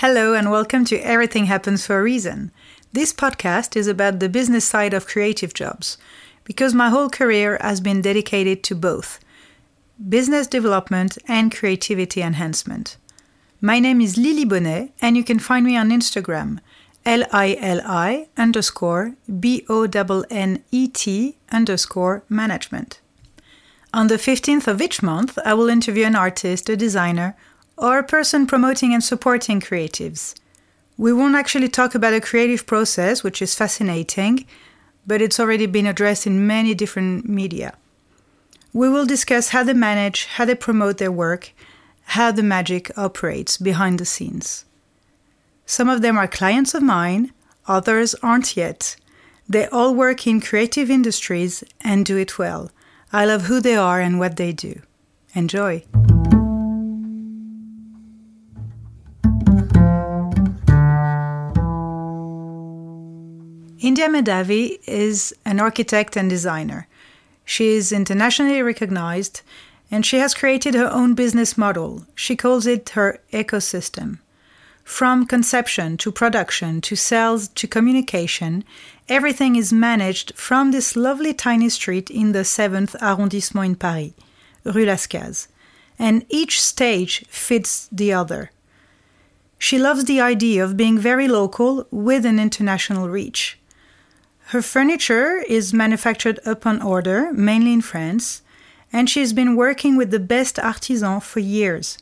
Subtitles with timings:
[0.00, 2.52] Hello, and welcome to Everything Happens for a Reason.
[2.90, 5.98] This podcast is about the business side of creative jobs,
[6.42, 9.20] because my whole career has been dedicated to both
[10.08, 12.96] business development and creativity enhancement.
[13.60, 16.60] My name is Lili Bonnet, and you can find me on Instagram,
[17.04, 23.00] L I L I underscore B O N N E T underscore management.
[23.92, 27.36] On the 15th of each month, I will interview an artist, a designer,
[27.80, 30.34] or a person promoting and supporting creatives.
[30.98, 34.46] We won't actually talk about a creative process, which is fascinating,
[35.06, 37.72] but it's already been addressed in many different media.
[38.74, 41.52] We will discuss how they manage, how they promote their work,
[42.04, 44.66] how the magic operates behind the scenes.
[45.64, 47.32] Some of them are clients of mine,
[47.66, 48.96] others aren't yet.
[49.48, 52.70] They all work in creative industries and do it well.
[53.12, 54.82] I love who they are and what they do.
[55.34, 55.84] Enjoy!
[63.82, 66.86] India Mahdavi is an architect and designer.
[67.46, 69.40] She is internationally recognized
[69.90, 72.04] and she has created her own business model.
[72.14, 74.18] She calls it her ecosystem.
[74.84, 78.64] From conception to production to sales to communication,
[79.08, 84.12] everything is managed from this lovely tiny street in the 7th arrondissement in Paris,
[84.64, 85.48] Rue Las Cases,
[85.98, 88.50] and each stage fits the other.
[89.58, 93.56] She loves the idea of being very local with an international reach.
[94.50, 98.42] Her furniture is manufactured upon order, mainly in France,
[98.92, 101.98] and she's been working with the best artisans for years.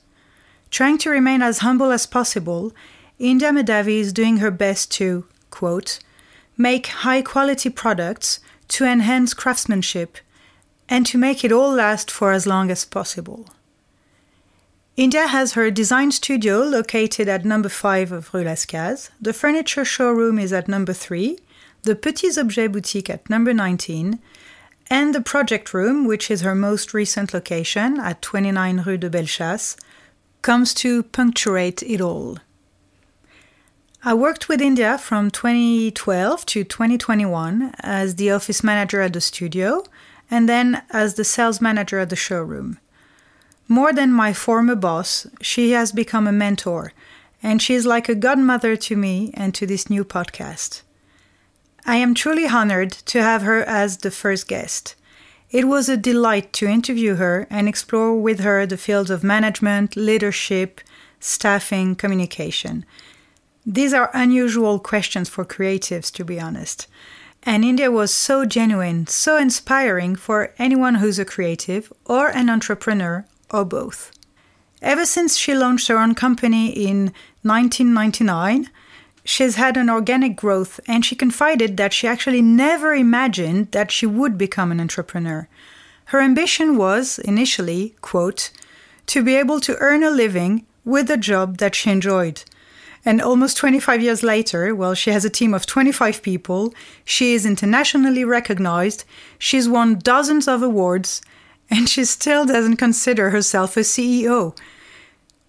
[0.71, 2.73] Trying to remain as humble as possible,
[3.19, 5.99] India Mahdavi is doing her best to, quote,
[6.57, 10.17] make high quality products to enhance craftsmanship
[10.89, 13.45] and to make it all last for as long as possible.
[14.97, 19.11] India has her design studio located at number 5 of Rue Las Cases.
[19.20, 21.39] The furniture showroom is at number 3
[21.83, 24.18] the Petits Objets Boutique at number 19,
[24.90, 29.77] and the Project Room, which is her most recent location at 29 Rue de Bellechasse,
[30.42, 32.39] comes to punctuate it all.
[34.05, 39.83] I worked with India from 2012 to 2021 as the office manager at the studio
[40.30, 42.78] and then as the sales manager at the showroom.
[43.66, 46.92] More than my former boss, she has become a mentor,
[47.42, 50.83] and she is like a godmother to me and to this new podcast.
[51.84, 54.94] I am truly honored to have her as the first guest.
[55.50, 59.96] It was a delight to interview her and explore with her the fields of management,
[59.96, 60.80] leadership,
[61.20, 62.84] staffing, communication.
[63.64, 66.86] These are unusual questions for creatives, to be honest.
[67.42, 73.24] And India was so genuine, so inspiring for anyone who's a creative or an entrepreneur
[73.50, 74.10] or both.
[74.83, 77.12] Ever since she launched her own company in
[77.42, 78.68] 1999,
[79.28, 84.06] she's had an organic growth and she confided that she actually never imagined that she
[84.06, 85.46] would become an entrepreneur.
[86.06, 88.50] Her ambition was, initially, quote,
[89.05, 92.42] to be able to earn a living with a job that she enjoyed.
[93.05, 96.72] And almost 25 years later, well, she has a team of 25 people,
[97.05, 99.05] she is internationally recognized,
[99.39, 101.20] she's won dozens of awards,
[101.70, 104.56] and she still doesn't consider herself a CEO.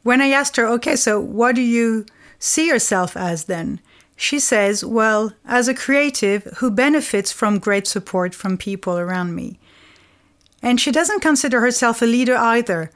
[0.03, 2.05] When I asked her, okay, so what do you
[2.39, 3.79] see yourself as then?
[4.15, 9.59] She says, Well, as a creative who benefits from great support from people around me.
[10.61, 12.91] And she doesn't consider herself a leader either,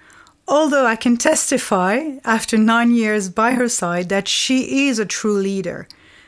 [0.48, 5.38] although I can testify, after nine years by her side, that she is a true
[5.38, 5.88] leader.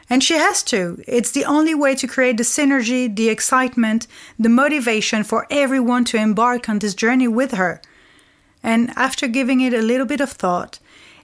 [0.10, 1.04] And she has to.
[1.08, 4.08] It's the only way to create the synergy, the excitement,
[4.40, 7.82] the motivation for everyone to embark on this journey with her.
[8.62, 10.80] And after giving it a little bit of thought,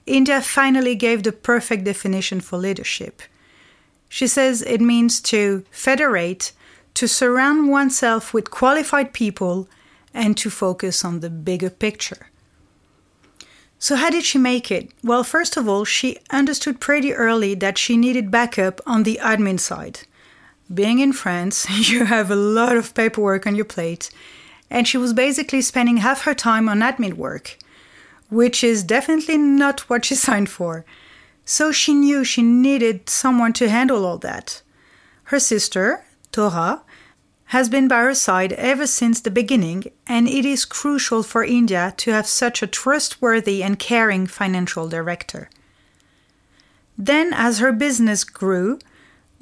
[0.06, 3.22] India finally gave the perfect definition for leadership.
[4.08, 6.52] She says it means to federate,
[6.94, 9.68] to surround oneself with qualified people,
[10.12, 12.26] and to focus on the bigger picture.
[13.78, 14.90] So, how did she make it?
[15.02, 19.58] Well, first of all, she understood pretty early that she needed backup on the admin
[19.58, 20.00] side.
[20.72, 24.10] Being in France, you have a lot of paperwork on your plate,
[24.70, 27.58] and she was basically spending half her time on admin work
[28.32, 30.84] which is definitely not what she signed for.
[31.44, 34.62] So she knew she needed someone to handle all that.
[35.24, 36.82] Her sister, Tora,
[37.46, 41.92] has been by her side ever since the beginning, and it is crucial for India
[41.98, 45.50] to have such a trustworthy and caring financial director.
[46.96, 48.78] Then, as her business grew,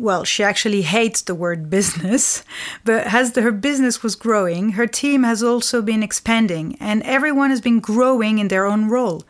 [0.01, 2.43] well, she actually hates the word business,
[2.85, 7.51] but as the, her business was growing, her team has also been expanding, and everyone
[7.51, 9.25] has been growing in their own role.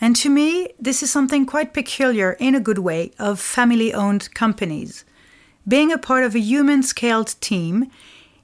[0.00, 4.34] And to me, this is something quite peculiar in a good way of family owned
[4.34, 5.04] companies.
[5.66, 7.88] Being a part of a human scaled team,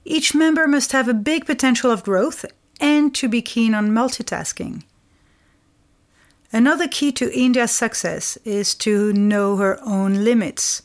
[0.05, 2.45] each member must have a big potential of growth
[2.79, 4.83] and to be keen on multitasking.
[6.53, 10.83] Another key to India's success is to know her own limits.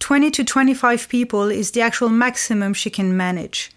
[0.00, 3.70] 20 to 25 people is the actual maximum she can manage.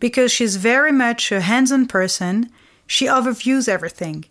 [0.00, 2.50] Because she's very much a hands on person,
[2.86, 4.24] she overviews everything.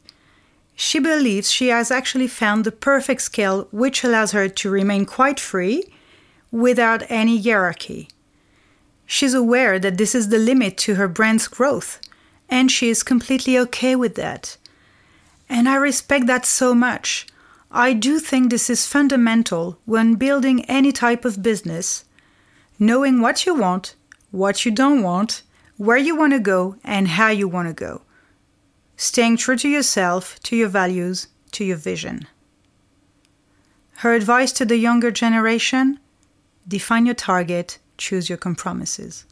[0.75, 5.39] She believes she has actually found the perfect scale which allows her to remain quite
[5.39, 5.83] free
[6.51, 8.07] without any hierarchy.
[9.05, 11.99] She's aware that this is the limit to her brand's growth,
[12.49, 14.57] and she is completely okay with that.
[15.49, 17.27] And I respect that so much.
[17.75, 22.05] I do think this is fundamental when building any type of business.
[22.77, 23.95] Knowing what you want,
[24.29, 25.41] what you don't want,
[25.77, 28.03] where you want to go, and how you want to go.
[28.95, 32.27] Staying true to yourself, to your values, to your vision.
[33.97, 35.99] Her advice to the younger generation
[36.67, 39.25] define your target, choose your compromises.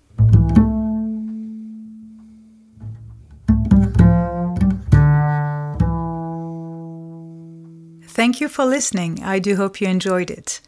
[8.14, 9.24] Thank you for listening.
[9.24, 10.60] I do hope you enjoyed it.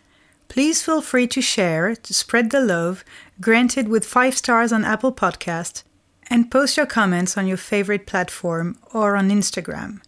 [0.48, 3.04] Please feel free to share, to spread the love,
[3.42, 5.84] granted with 5 stars on Apple Podcast,
[6.30, 10.00] and post your comments on your favorite platform or on Instagram.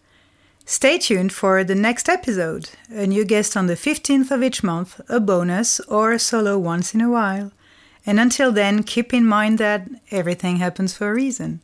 [0.65, 5.01] Stay tuned for the next episode, a new guest on the 15th of each month,
[5.09, 7.51] a bonus, or a solo once in a while.
[8.05, 11.59] And until then, keep in mind that everything happens for a reason.